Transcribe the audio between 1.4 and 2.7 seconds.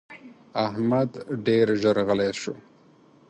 ډېر ژر غلی شو.